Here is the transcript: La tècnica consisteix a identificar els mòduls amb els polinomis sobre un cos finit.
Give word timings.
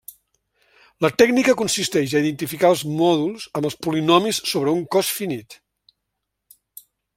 La 1.05 1.11
tècnica 1.21 1.53
consisteix 1.59 2.15
a 2.15 2.21
identificar 2.25 2.71
els 2.75 2.81
mòduls 3.03 3.45
amb 3.59 3.69
els 3.71 3.77
polinomis 3.89 4.41
sobre 4.55 4.75
un 4.79 4.83
cos 4.97 5.15
finit. 5.21 5.61